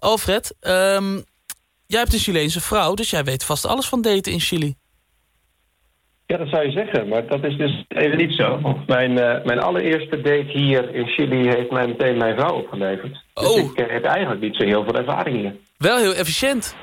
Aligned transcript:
Alfred, 0.00 0.54
ehm, 0.60 1.14
jij 1.86 1.98
hebt 2.00 2.12
een 2.12 2.18
Chileense 2.18 2.60
vrouw, 2.60 2.94
dus 2.94 3.10
jij 3.10 3.24
weet 3.24 3.44
vast 3.44 3.66
alles 3.66 3.86
van 3.88 4.02
daten 4.02 4.32
in 4.32 4.40
Chili. 4.40 4.74
Ja, 6.26 6.36
dat 6.36 6.48
zou 6.48 6.64
je 6.66 6.70
zeggen, 6.72 7.08
maar 7.08 7.26
dat 7.26 7.44
is 7.44 7.56
dus 7.56 7.84
even 7.88 8.16
niet 8.18 8.34
zo. 8.36 8.60
Want 8.60 8.86
mijn, 8.86 9.10
uh, 9.10 9.44
mijn 9.44 9.58
allereerste 9.60 10.16
date 10.16 10.50
hier 10.52 10.94
in 10.94 11.06
Chili 11.06 11.48
heeft 11.48 11.70
mij 11.70 11.86
meteen 11.86 12.16
mijn 12.16 12.36
vrouw 12.38 12.54
opgeleverd. 12.54 13.12
Dus 13.34 13.46
Oh. 13.48 13.58
ik 13.58 13.80
uh, 13.80 13.92
heb 13.92 14.04
eigenlijk 14.04 14.40
niet 14.40 14.56
zo 14.56 14.64
heel 14.64 14.84
veel 14.84 14.94
ervaring 14.94 15.36
hier. 15.36 15.56
Wel 15.76 15.98
heel 15.98 16.14
efficiënt. 16.14 16.74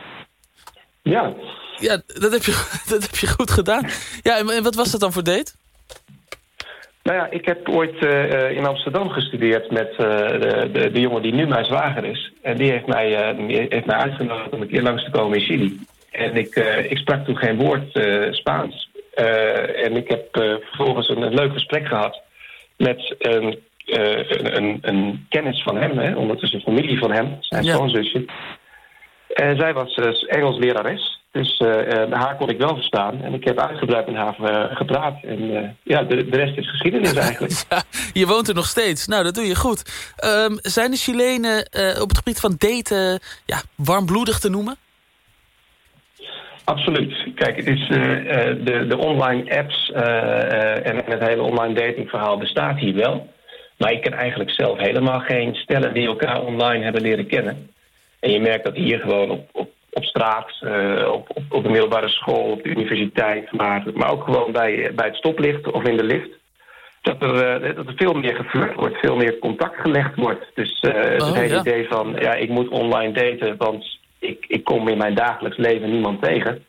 Ja. 1.04 1.34
Ja, 1.80 2.02
dat 2.06 2.32
heb 2.32 2.44
je, 2.44 2.66
dat 2.90 3.02
heb 3.02 3.16
je 3.16 3.28
goed 3.28 3.52
gedaan. 3.52 3.88
Ja, 4.22 4.38
en, 4.38 4.50
en 4.50 4.64
wat 4.64 4.76
was 4.76 4.92
dat 4.92 5.00
dan 5.02 5.14
voor 5.14 5.24
date? 5.24 5.54
Nou 7.08 7.20
ja, 7.20 7.28
ik 7.30 7.46
heb 7.46 7.70
ooit 7.70 8.04
uh, 8.04 8.52
in 8.52 8.66
Amsterdam 8.66 9.10
gestudeerd 9.10 9.72
met 9.72 9.92
uh, 9.92 9.98
de, 9.98 10.70
de, 10.72 10.92
de, 10.92 11.00
jongen 11.00 11.22
die 11.22 11.34
nu 11.34 11.48
mijn 11.48 11.66
zwager 11.66 12.06
is. 12.06 12.32
En 12.42 12.58
die 12.58 12.72
heeft 12.72 12.88
mij, 12.88 13.36
uh, 13.38 13.68
heeft 13.70 13.86
mij 13.86 13.96
uitgenodigd 13.96 14.50
om 14.50 14.62
een 14.62 14.68
keer 14.68 14.82
langs 14.82 15.04
te 15.04 15.12
komen 15.12 15.38
in 15.38 15.46
Chili. 15.46 15.80
En 16.12 16.36
ik, 16.36 16.56
ik 16.90 16.98
sprak 16.98 17.26
toen 17.26 17.38
geen 17.38 17.58
woord 17.58 18.00
Spaans. 18.32 18.90
en 19.86 19.96
ik 19.96 20.10
heb 20.10 20.28
vervolgens 20.66 21.10
een, 21.10 21.22
een, 21.22 21.34
leuk 21.34 21.52
gesprek 21.52 21.88
gehad 21.88 22.22
met 22.78 23.16
een, 23.20 23.60
een, 23.86 24.78
een 24.82 25.26
kennis 25.30 25.64
van 25.64 25.78
hem, 25.78 25.98
hè, 25.98 26.16
ondertussen 26.16 26.62
familie 26.62 27.00
van 27.00 27.12
hem, 27.12 27.38
zijn 27.40 27.64
ja. 27.64 27.74
schoonzusje. 27.74 28.26
En 29.34 29.58
zij 29.58 29.74
was 29.74 29.96
Engels 30.26 30.58
lerares. 30.58 31.17
Dus 31.38 31.60
uh, 31.60 32.12
haar 32.12 32.36
kon 32.38 32.50
ik 32.50 32.58
wel 32.58 32.76
verstaan. 32.76 33.22
En 33.22 33.34
ik 33.34 33.44
heb 33.44 33.60
uitgebreid 33.60 34.06
met 34.06 34.16
haar 34.16 34.36
uh, 34.42 34.76
gepraat. 34.76 35.24
En 35.24 35.76
ja, 35.84 36.04
de, 36.04 36.30
de, 36.30 36.38
rest 36.38 36.58
is 36.58 36.70
geschiedenis 36.70 37.14
eigenlijk. 37.28 37.54
ja, 37.70 37.84
je 38.14 38.28
woont 38.28 38.48
er 38.48 38.56
nog 38.56 38.66
steeds. 38.66 39.08
Nou, 39.08 39.24
dat 39.24 39.36
doe 39.36 39.46
je 39.46 39.56
goed. 39.56 40.14
Um, 40.26 40.58
zijn 40.62 40.92
de 40.92 40.98
Chilenen 40.98 41.58
op 42.02 42.10
het 42.10 42.18
gebied 42.18 42.40
van 42.40 42.56
daten 42.58 43.20
ja, 43.46 43.62
warmbloedig 43.76 44.40
te 44.40 44.50
noemen? 44.50 44.76
Absoluut. 46.64 47.14
Kijk, 47.36 47.56
het 47.56 47.68
is, 47.68 47.88
de, 47.88 48.86
de 48.90 48.98
online 48.98 49.58
apps 49.58 49.92
en 50.84 50.96
het 51.06 51.20
hele 51.20 51.42
online 51.42 51.74
datingverhaal 51.74 52.38
bestaat 52.38 52.80
hier 52.80 52.96
wel. 52.96 53.34
Maar 53.78 53.92
ik 53.92 54.02
ken 54.02 54.14
eigenlijk 54.14 54.52
zelf 54.52 54.80
helemaal 54.80 55.20
geen 55.20 55.56
stellen 55.56 55.94
die 55.94 56.08
elkaar 56.08 56.42
online 56.42 56.84
hebben 56.84 57.02
leren 57.02 57.28
kennen. 57.28 57.70
En 58.20 58.32
je 58.32 58.40
merkt 58.40 58.66
dat 58.66 58.76
hier 58.76 59.00
gewoon 59.00 59.30
op, 59.30 59.50
op 59.98 60.04
straat, 60.04 60.52
uh, 60.62 61.12
op, 61.12 61.30
op, 61.34 61.44
op 61.50 61.64
de 61.64 61.70
middelbare 61.70 62.10
school, 62.10 62.52
op 62.52 62.64
de 62.64 62.70
universiteit, 62.70 63.52
maar, 63.52 63.84
maar 63.94 64.12
ook 64.12 64.24
gewoon 64.24 64.52
bij, 64.52 64.92
bij 64.96 65.06
het 65.06 65.16
stoplicht 65.16 65.72
of 65.72 65.84
in 65.84 65.98
de 65.98 66.04
lift. 66.04 66.30
Dat 67.02 67.22
er, 67.22 67.62
uh, 67.62 67.76
dat 67.76 67.88
er 67.88 67.94
veel 67.96 68.14
meer 68.14 68.36
geflirt 68.36 68.76
wordt, 68.76 68.98
veel 68.98 69.16
meer 69.16 69.40
contact 69.40 69.82
gelegd 69.82 70.16
wordt. 70.16 70.46
Dus 70.54 70.82
uh, 70.82 70.92
oh, 70.94 71.02
het 71.02 71.36
hele 71.36 71.54
ja. 71.54 71.60
idee 71.60 71.88
van, 71.88 72.16
ja, 72.20 72.34
ik 72.34 72.50
moet 72.50 72.68
online 72.68 73.14
daten, 73.14 73.58
want 73.58 74.00
ik, 74.20 74.46
ik 74.48 74.64
kom 74.64 74.88
in 74.88 74.98
mijn 74.98 75.16
dagelijks 75.16 75.58
leven 75.58 75.92
niemand 75.92 76.22
tegen. 76.22 76.66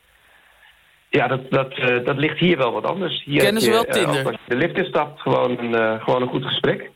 Ja, 1.10 1.28
dat, 1.28 1.50
dat, 1.50 1.74
dat 2.04 2.16
ligt 2.16 2.38
hier 2.38 2.56
wel 2.56 2.72
wat 2.72 2.86
anders. 2.86 3.24
Hier 3.24 3.42
Kennen 3.42 3.62
ze 3.62 3.70
wel 3.70 3.84
Tinder? 3.84 4.26
als 4.26 4.36
je 4.46 4.54
de 4.54 4.56
lift 4.56 4.78
instapt, 4.78 5.20
gewoon 5.20 5.58
een, 5.58 6.00
gewoon 6.00 6.22
een 6.22 6.28
goed 6.28 6.44
gesprek. 6.44 6.90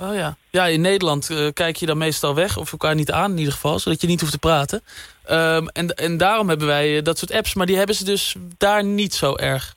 Oh 0.00 0.14
ja. 0.14 0.36
Ja, 0.50 0.66
in 0.66 0.80
Nederland 0.80 1.30
uh, 1.30 1.48
kijk 1.52 1.76
je 1.76 1.86
dan 1.86 1.98
meestal 1.98 2.34
weg, 2.34 2.56
of 2.56 2.72
elkaar 2.72 2.94
niet 2.94 3.10
aan 3.10 3.30
in 3.30 3.38
ieder 3.38 3.52
geval, 3.52 3.78
zodat 3.78 4.00
je 4.00 4.06
niet 4.06 4.20
hoeft 4.20 4.32
te 4.32 4.38
praten. 4.38 4.82
Um, 5.30 5.68
en, 5.68 5.94
en 5.94 6.16
daarom 6.16 6.48
hebben 6.48 6.66
wij 6.66 6.96
uh, 6.96 7.02
dat 7.02 7.18
soort 7.18 7.32
apps, 7.32 7.54
maar 7.54 7.66
die 7.66 7.76
hebben 7.76 7.96
ze 7.96 8.04
dus 8.04 8.34
daar 8.58 8.84
niet 8.84 9.14
zo 9.14 9.36
erg. 9.36 9.74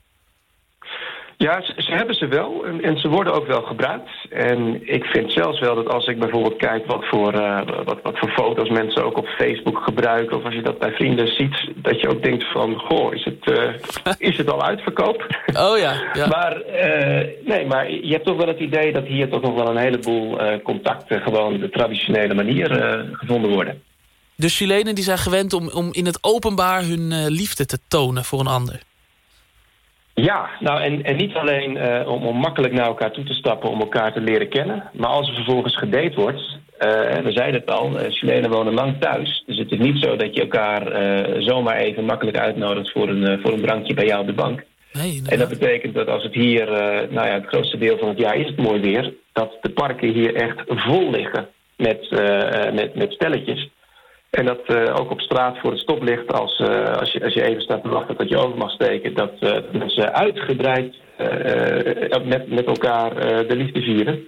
Ja, 1.38 1.62
ze, 1.62 1.74
ze 1.78 1.92
hebben 1.92 2.16
ze 2.16 2.28
wel 2.28 2.66
en, 2.66 2.84
en, 2.84 2.98
ze 2.98 3.08
worden 3.08 3.34
ook 3.34 3.48
wel 3.48 3.62
gebruikt. 3.62 4.10
En 4.30 4.88
ik 4.94 5.04
vind 5.04 5.32
zelfs 5.32 5.60
wel 5.60 5.76
dat 5.76 5.90
als 5.90 6.08
ik 6.08 6.20
bijvoorbeeld 6.20 6.56
kijk 6.56 6.86
wat 6.86 7.06
voor, 7.06 7.34
uh, 7.34 7.62
wat, 7.86 8.00
wat 8.04 8.18
voor 8.18 8.30
foto's 8.30 8.70
mensen 8.70 9.06
ook 9.06 9.18
op 9.18 9.28
Facebook 9.28 9.84
gebruiken... 9.84 10.38
of 10.38 10.44
als 10.44 10.54
je 10.54 10.62
dat 10.62 10.80
bij 10.80 10.92
vrienden 10.92 11.28
ziet, 11.28 11.72
dat 11.76 12.02
je 12.02 12.10
ook 12.10 12.24
denkt 12.24 12.52
van... 12.52 12.76
goh, 12.76 13.14
is 13.14 13.26
het, 13.26 13.48
uh, 13.50 13.74
is 14.18 14.38
het 14.38 14.50
al 14.50 14.64
uitverkoop? 14.64 15.38
Oh 15.58 15.78
ja, 15.78 15.94
ja. 16.14 16.28
maar, 16.38 16.58
uh, 16.58 17.28
nee, 17.46 17.66
maar 17.66 17.92
je 17.92 18.12
hebt 18.12 18.26
toch 18.26 18.38
wel 18.38 18.48
het 18.48 18.60
idee 18.60 18.94
dat 18.94 19.06
hier 19.06 19.30
toch 19.30 19.42
nog 19.42 19.56
wel 19.56 19.70
een 19.70 19.78
heleboel 19.78 20.38
contacten... 20.64 21.22
gewoon 21.22 21.60
de 21.60 21.70
traditionele 21.70 22.34
manier 22.34 22.68
gevonden 23.12 23.52
worden. 23.52 23.82
De 24.36 24.50
Chilenen 24.50 24.96
die 24.96 25.04
zijn 25.04 25.18
gewend 25.18 25.54
om, 25.54 25.70
om 25.70 25.90
in 25.92 26.06
het 26.06 26.18
openbaar 26.22 26.84
hun 26.84 27.28
liefde 27.28 27.66
te 27.66 27.78
tonen 27.88 28.24
voor 28.24 28.40
een 28.40 28.48
ander. 28.48 28.80
Ja, 30.14 30.50
nou 30.60 30.82
en, 30.82 31.04
en 31.04 31.16
niet 31.16 31.34
alleen 31.36 31.76
uh, 31.76 32.08
om, 32.08 32.26
om 32.26 32.38
makkelijk 32.38 32.74
naar 32.74 32.86
elkaar 32.86 33.12
toe 33.12 33.24
te 33.24 33.34
stappen 33.34 33.70
om 33.70 33.80
elkaar 33.80 34.14
te 34.14 34.22
leren 34.22 34.50
kennen. 34.50 34.90
Maar 34.94 35.10
als 35.10 35.28
er 35.28 35.36
vervolgens 35.36 35.78
gedate 35.78 36.16
wordt, 36.16 36.42
uh, 36.42 36.90
we 37.24 37.32
zeiden 37.32 37.60
het 37.60 37.70
al, 37.70 37.90
uh, 37.90 38.12
Chilenen 38.12 38.50
wonen 38.50 38.74
lang 38.74 38.96
thuis. 39.00 39.44
Dus 39.46 39.58
het 39.58 39.72
is 39.72 39.80
niet 39.80 40.04
zo 40.04 40.16
dat 40.16 40.36
je 40.36 40.42
elkaar 40.42 40.82
zomaar 41.42 41.78
even 41.78 42.06
makkelijk 42.06 42.38
uitnodigt 42.38 42.92
voor 42.92 43.10
een, 43.10 43.40
voor 43.42 43.54
een 43.54 43.62
drankje 43.62 43.94
bij 43.94 44.06
jou 44.06 44.22
op 44.22 44.28
de 44.28 44.34
bank. 44.34 44.64
Nee, 44.94 45.22
en 45.26 45.40
dat 45.40 45.50
betekent 45.50 45.94
dat 45.94 46.08
als 46.08 46.24
het 46.24 46.34
hier, 46.34 46.66
nou 47.10 47.28
ja, 47.28 47.34
het 47.34 47.46
grootste 47.46 47.78
deel 47.78 47.98
van 47.98 48.08
het 48.08 48.18
jaar 48.18 48.36
is 48.36 48.48
het 48.48 48.58
mooi 48.58 48.82
weer, 48.82 49.14
dat 49.32 49.58
de 49.62 49.70
parken 49.70 50.14
hier 50.14 50.36
echt 50.36 50.62
vol 50.66 51.10
liggen 51.10 51.48
met, 51.78 52.10
met, 52.74 52.96
met 52.96 53.12
stelletjes. 53.12 53.70
En 54.40 54.46
dat 54.46 54.62
uh, 54.68 54.96
ook 55.00 55.12
op 55.12 55.22
straat 55.22 55.58
voor 55.58 55.72
het 55.72 55.80
stoplicht, 55.80 56.34
als, 56.34 56.60
uh, 56.60 56.96
als, 56.96 57.12
je, 57.12 57.24
als 57.24 57.34
je 57.34 57.44
even 57.44 57.62
staat 57.62 57.84
te 57.84 57.90
wachten 57.90 58.18
dat 58.18 58.30
je 58.30 58.38
over 58.38 58.58
mag 58.58 58.72
steken, 58.72 59.14
dat 59.14 59.32
uh, 59.40 59.58
mensen 59.72 60.14
uitgebreid 60.14 60.96
met, 62.24 62.50
met 62.50 62.66
elkaar 62.66 63.16
de 63.48 63.56
liefde 63.56 63.82
vieren. 63.82 64.28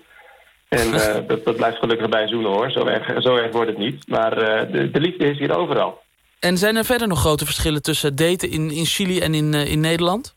En 0.70 0.92
dat, 1.28 1.46
dat 1.46 1.56
blijft 1.56 1.78
gelukkig 1.78 2.10
bij 2.10 2.28
zoenen 2.28 2.52
hoor, 2.52 2.72
zo 2.72 2.86
erg, 2.86 3.22
zo 3.22 3.36
erg 3.36 3.52
wordt 3.52 3.70
het 3.70 3.78
niet. 3.78 4.08
Maar 4.08 4.36
de, 4.72 4.90
de 4.92 5.00
liefde 5.00 5.30
is 5.30 5.38
hier 5.38 5.58
overal. 5.58 6.02
En 6.40 6.58
zijn 6.58 6.76
er 6.76 6.86
verder 6.86 7.08
nog 7.08 7.20
grote 7.20 7.46
verschillen 7.46 7.82
tussen 7.82 8.16
daten 8.16 8.50
in, 8.50 8.72
in 8.72 8.86
Chili 8.86 9.20
en 9.20 9.34
in, 9.34 9.54
in 9.54 9.80
Nederland? 9.80 10.36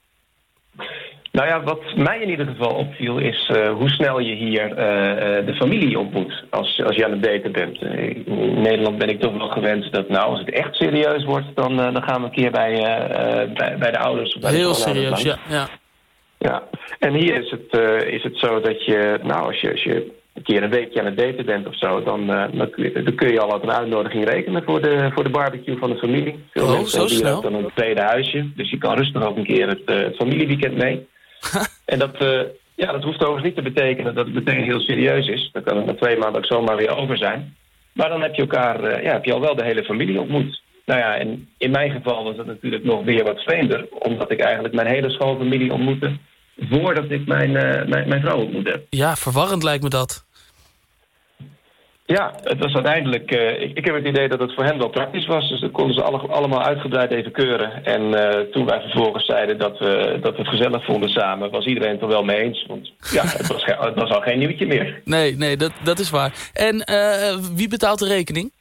Nou 1.38 1.50
ja, 1.50 1.62
wat 1.62 1.96
mij 1.96 2.20
in 2.20 2.30
ieder 2.30 2.46
geval 2.46 2.74
opviel 2.74 3.18
is 3.18 3.50
uh, 3.54 3.68
hoe 3.68 3.88
snel 3.88 4.18
je 4.18 4.34
hier 4.34 4.68
uh, 4.70 4.76
de 5.46 5.54
familie 5.54 5.98
ontmoet 5.98 6.44
als, 6.50 6.82
als 6.84 6.96
je 6.96 7.04
aan 7.04 7.10
het 7.10 7.22
daten 7.22 7.52
bent. 7.52 7.82
In 7.82 8.60
Nederland 8.60 8.98
ben 8.98 9.08
ik 9.08 9.20
toch 9.20 9.36
wel 9.36 9.48
gewend 9.48 9.92
dat 9.92 10.08
nou, 10.08 10.30
als 10.30 10.38
het 10.38 10.50
echt 10.50 10.76
serieus 10.76 11.24
wordt, 11.24 11.46
dan, 11.54 11.76
dan 11.76 12.02
gaan 12.02 12.20
we 12.20 12.26
een 12.26 12.32
keer 12.32 12.50
bij, 12.50 12.72
bij, 13.54 13.76
bij, 13.78 13.90
de 13.90 13.98
ouders. 13.98 14.38
Bij 14.38 14.52
Heel 14.52 14.68
de 14.68 14.74
serieus, 14.74 15.22
ja, 15.22 15.38
ja. 15.48 15.68
Ja, 16.38 16.62
en 16.98 17.14
hier 17.14 17.42
is 17.42 17.50
het, 17.50 17.80
is 18.06 18.22
het 18.22 18.38
zo 18.38 18.60
dat 18.60 18.84
je, 18.84 19.18
nou, 19.22 19.46
als 19.46 19.60
je, 19.60 19.70
als 19.70 19.82
je 19.82 20.12
een 20.34 20.42
keer 20.42 20.62
een 20.62 20.70
weekje 20.70 21.00
aan 21.00 21.06
het 21.06 21.18
daten 21.18 21.46
bent 21.46 21.66
of 21.66 21.78
zo, 21.78 22.02
dan, 22.02 22.26
dan, 22.26 22.70
kun, 22.70 22.82
je, 22.82 23.02
dan 23.02 23.14
kun 23.14 23.32
je 23.32 23.40
al 23.40 23.54
op 23.54 23.62
een 23.62 23.72
uitnodiging 23.72 24.28
rekenen 24.28 24.62
voor 24.64 24.82
de, 24.82 25.10
voor 25.14 25.24
de 25.24 25.30
barbecue 25.30 25.76
van 25.76 25.90
de 25.90 25.98
familie. 25.98 26.44
Veel 26.50 26.64
oh, 26.64 26.80
zo 26.80 27.06
snel? 27.06 27.40
dan 27.40 27.54
een 27.54 27.70
tweede 27.74 28.00
huisje, 28.00 28.50
dus 28.54 28.70
je 28.70 28.78
kan 28.78 28.96
rustig 28.96 29.26
ook 29.26 29.36
een 29.36 29.46
keer 29.46 29.68
het, 29.68 29.82
het 29.84 30.16
familieweekend 30.16 30.76
mee. 30.76 31.06
en 31.92 31.98
dat, 31.98 32.22
uh, 32.22 32.40
ja, 32.74 32.92
dat 32.92 33.02
hoeft 33.02 33.20
overigens 33.20 33.44
niet 33.44 33.54
te 33.54 33.72
betekenen 33.72 34.14
dat 34.14 34.26
het 34.26 34.34
meteen 34.34 34.62
heel 34.62 34.80
serieus 34.80 35.26
is. 35.26 35.50
Dan 35.52 35.62
kan 35.62 35.84
na 35.84 35.94
twee 35.94 36.18
maanden 36.18 36.40
ook 36.40 36.46
zomaar 36.46 36.76
weer 36.76 36.96
over 36.96 37.16
zijn. 37.16 37.56
Maar 37.92 38.08
dan 38.08 38.22
heb 38.22 38.34
je 38.34 38.42
elkaar, 38.42 38.84
uh, 38.84 39.02
ja, 39.02 39.12
heb 39.12 39.24
je 39.24 39.32
al 39.32 39.40
wel 39.40 39.54
de 39.54 39.64
hele 39.64 39.84
familie 39.84 40.20
ontmoet. 40.20 40.62
Nou 40.86 41.00
ja, 41.00 41.16
en 41.16 41.48
in 41.58 41.70
mijn 41.70 41.90
geval 41.90 42.24
was 42.24 42.36
het 42.36 42.46
natuurlijk 42.46 42.84
nog 42.84 43.04
weer 43.04 43.24
wat 43.24 43.42
vreemder. 43.42 43.86
Omdat 43.90 44.30
ik 44.30 44.40
eigenlijk 44.40 44.74
mijn 44.74 44.86
hele 44.86 45.10
schoolfamilie 45.10 45.72
ontmoette... 45.72 46.16
voordat 46.70 47.10
ik 47.10 47.26
mijn, 47.26 47.50
uh, 47.50 47.84
mijn, 47.86 48.08
mijn 48.08 48.20
vrouw 48.20 48.38
ontmoette. 48.38 48.86
Ja, 48.90 49.16
verwarrend 49.16 49.62
lijkt 49.62 49.82
me 49.82 49.88
dat. 49.88 50.26
Ja, 52.16 52.34
het 52.42 52.58
was 52.58 52.74
uiteindelijk... 52.74 53.32
Uh, 53.32 53.60
ik, 53.60 53.76
ik, 53.76 53.84
heb 53.84 53.94
het 53.94 54.06
idee 54.06 54.28
dat 54.28 54.40
het 54.40 54.54
voor 54.54 54.64
hen 54.64 54.78
wel 54.78 54.88
praktisch 54.88 55.26
was. 55.26 55.48
Dus 55.48 55.60
dat 55.60 55.70
konden 55.70 55.94
ze 55.94 56.02
alle, 56.02 56.18
allemaal 56.18 56.62
uitgebreid 56.62 57.10
even 57.10 57.32
keuren. 57.32 57.84
En 57.84 58.02
uh, 58.02 58.28
toen 58.52 58.66
wij 58.66 58.80
vervolgens 58.80 59.24
zeiden 59.24 59.58
dat 59.58 59.78
we, 59.78 60.18
dat 60.20 60.32
we 60.32 60.38
het 60.38 60.48
gezellig 60.48 60.84
vonden 60.84 61.08
samen... 61.08 61.50
was 61.50 61.66
iedereen 61.66 61.92
het 61.92 62.00
er 62.00 62.08
wel 62.08 62.24
mee 62.24 62.42
eens. 62.42 62.64
Want 62.66 62.92
ja, 63.10 63.22
het 63.38 63.46
was, 63.46 63.64
het 63.64 63.94
was 63.94 64.10
al 64.10 64.20
geen 64.20 64.38
nieuwtje 64.38 64.66
meer. 64.66 65.00
Nee, 65.04 65.36
nee, 65.36 65.56
dat, 65.56 65.72
dat 65.84 65.98
is 65.98 66.10
waar. 66.10 66.32
En 66.52 66.84
uh, 66.90 67.36
wie 67.54 67.68
betaalt 67.68 67.98
de 67.98 68.06
rekening? 68.08 68.52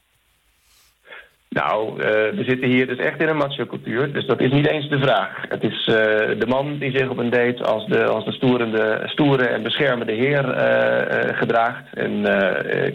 Nou, 1.50 1.92
uh, 1.92 2.06
we 2.06 2.44
zitten 2.48 2.70
hier 2.70 2.88
dus 2.88 2.98
echt 2.98 3.22
in 3.22 3.28
een 3.28 3.38
macho-cultuur. 3.38 4.14
Dus 4.14 4.26
dat 4.26 4.42
is 4.42 4.52
niet 4.52 4.68
eens 4.68 4.90
de 4.90 5.00
vraag. 5.00 5.44
Het 5.50 5.64
is 5.64 5.88
uh, 5.88 5.96
de 6.40 6.46
man 6.48 6.78
die 6.78 6.98
zich 6.98 7.10
op 7.10 7.18
een 7.18 7.30
date 7.30 7.64
als 7.64 7.86
de, 7.86 8.06
als 8.06 8.26
de 8.26 8.32
stoerende, 8.32 9.02
stoere 9.06 9.46
en 9.46 9.64
beschermende 9.64 10.14
heer 10.14 10.46
uh, 10.46 11.38
gedraagt. 11.38 11.94
En 11.94 12.22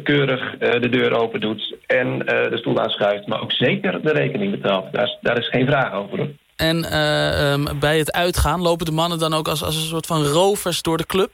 keurig 0.03 0.59
de 0.59 0.89
deur 0.89 1.21
open 1.21 1.41
doet 1.41 1.77
en 1.87 2.19
de 2.19 2.57
stoel 2.59 2.81
aanschuift. 2.81 3.27
Maar 3.27 3.43
ook 3.43 3.53
zeker 3.53 4.03
de 4.03 4.13
rekening 4.13 4.51
betaalt. 4.51 4.93
Daar 4.93 5.05
is, 5.05 5.19
daar 5.21 5.39
is 5.39 5.49
geen 5.49 5.67
vraag 5.67 5.93
over. 5.93 6.19
Hoor. 6.19 6.29
En 6.57 6.99
um, 6.99 7.79
bij 7.81 7.99
het 7.99 8.13
uitgaan 8.13 8.61
lopen 8.61 8.87
de 8.87 8.93
mannen 8.93 9.19
dan 9.19 9.35
ook 9.35 9.49
als, 9.49 9.65
als 9.65 9.77
een 9.77 9.83
soort 9.83 10.07
van 10.07 10.25
rovers 10.25 10.83
door 10.83 10.97
de 10.97 11.07
club? 11.07 11.31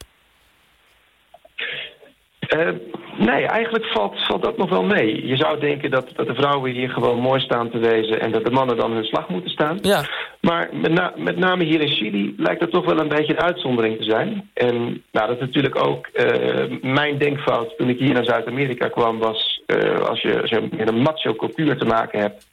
Nee, 3.18 3.46
eigenlijk 3.46 3.84
valt, 3.84 4.26
valt 4.26 4.42
dat 4.42 4.56
nog 4.56 4.70
wel 4.70 4.82
mee. 4.82 5.26
Je 5.26 5.36
zou 5.36 5.60
denken 5.60 5.90
dat, 5.90 6.10
dat 6.14 6.26
de 6.26 6.34
vrouwen 6.34 6.70
hier 6.70 6.90
gewoon 6.90 7.18
mooi 7.18 7.40
staan 7.40 7.70
te 7.70 7.78
wezen... 7.78 8.20
en 8.20 8.32
dat 8.32 8.44
de 8.44 8.50
mannen 8.50 8.76
dan 8.76 8.92
hun 8.92 9.04
slag 9.04 9.28
moeten 9.28 9.50
staan. 9.50 9.78
Ja. 9.82 10.04
Maar 10.40 10.68
met, 10.72 10.92
na, 10.92 11.12
met 11.16 11.36
name 11.36 11.64
hier 11.64 11.80
in 11.80 11.88
Chili 11.88 12.34
lijkt 12.36 12.60
dat 12.60 12.70
toch 12.70 12.84
wel 12.84 12.98
een 12.98 13.08
beetje 13.08 13.32
een 13.32 13.42
uitzondering 13.42 13.96
te 13.96 14.04
zijn. 14.04 14.50
En 14.54 15.02
nou, 15.12 15.26
dat 15.26 15.36
is 15.36 15.40
natuurlijk 15.40 15.86
ook 15.86 16.08
uh, 16.12 16.80
mijn 16.82 17.18
denkfout 17.18 17.76
toen 17.76 17.88
ik 17.88 17.98
hier 17.98 18.14
naar 18.14 18.24
Zuid-Amerika 18.24 18.88
kwam... 18.88 19.18
was 19.18 19.62
als, 20.08 20.20
je, 20.20 20.40
als 20.40 20.50
je 20.50 20.68
met 20.76 20.88
een 20.88 21.02
macho 21.02 21.34
cultuur 21.34 21.76
te 21.76 21.84
maken 21.84 22.20
hebt... 22.20 22.46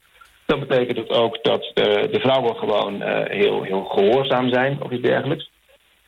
dan 0.46 0.60
betekent 0.60 0.98
het 0.98 1.10
ook 1.10 1.44
dat 1.44 1.72
de, 1.74 2.08
de 2.12 2.20
vrouwen 2.20 2.56
gewoon 2.56 3.02
heel, 3.28 3.64
heel 3.64 3.84
gehoorzaam 3.84 4.50
zijn 4.50 4.78
of 4.82 4.92
iets 4.92 5.02
dergelijks. 5.02 5.54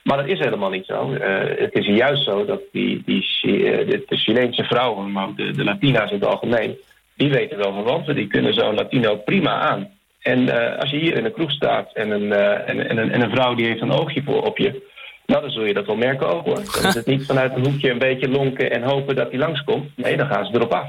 Maar 0.07 0.18
dat 0.18 0.27
is 0.27 0.39
helemaal 0.39 0.69
niet 0.69 0.86
zo. 0.86 1.13
het 1.57 1.74
is 1.74 1.86
juist 1.86 2.24
zo 2.24 2.45
dat 2.45 2.62
die, 2.71 3.01
die, 3.06 3.25
de, 3.42 4.04
de 4.07 4.18
Chileense 4.18 4.63
vrouwen, 4.63 5.12
maar 5.12 5.27
ook 5.27 5.38
de, 5.38 5.51
de 5.51 5.63
Latina's 5.63 6.12
in 6.12 6.19
het 6.19 6.25
algemeen... 6.25 6.77
die 7.15 7.30
weten 7.30 7.57
wel 7.57 8.04
van 8.06 8.15
Die 8.15 8.27
kunnen 8.27 8.54
zo'n 8.54 8.75
Latino 8.75 9.15
prima 9.15 9.59
aan. 9.59 9.89
En 10.21 10.39
als 10.80 10.89
je 10.89 10.98
hier 10.98 11.18
in 11.18 11.25
een 11.25 11.33
kroeg 11.33 11.51
staat 11.51 11.94
en 11.94 12.12
een, 12.12 12.31
en, 12.31 12.89
en, 12.89 12.98
een, 12.98 13.12
en 13.12 13.21
een 13.21 13.30
vrouw 13.30 13.56
die 13.56 13.65
heeft 13.65 13.81
een 13.81 13.92
oogje 13.92 14.24
voor 14.24 14.45
op 14.45 14.57
je... 14.57 14.86
Nou, 15.25 15.42
dan 15.42 15.51
zul 15.51 15.65
je 15.65 15.74
dat 15.74 15.86
wel 15.86 15.95
merken 15.95 16.27
ook 16.27 16.45
hoor. 16.45 16.56
Dan 16.56 16.86
is 16.86 16.94
het 16.94 17.06
niet 17.06 17.25
vanuit 17.25 17.56
een 17.56 17.65
hoekje 17.65 17.89
een 17.89 18.00
beetje 18.00 18.30
lonken 18.30 18.71
en 18.71 18.83
hopen 18.83 19.15
dat 19.15 19.30
hij 19.30 19.39
langskomt. 19.39 19.89
Nee, 19.95 20.18
dan 20.18 20.27
gaan 20.27 20.45
ze 20.45 20.54
erop 20.54 20.74
af. 20.74 20.88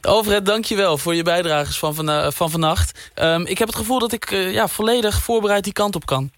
Alfred, 0.14 0.46
dankjewel 0.46 0.98
voor 0.98 1.14
je 1.14 1.22
bijdrages 1.22 1.78
van, 1.78 1.94
van, 1.94 2.32
van 2.32 2.50
vannacht. 2.50 3.12
Um, 3.22 3.46
ik 3.46 3.58
heb 3.58 3.68
het 3.68 3.76
gevoel 3.76 3.98
dat 3.98 4.12
ik 4.12 4.30
ja, 4.30 4.68
volledig 4.68 5.22
voorbereid 5.22 5.64
die 5.64 5.72
kant 5.72 5.94
op 5.94 6.06
kan. 6.06 6.30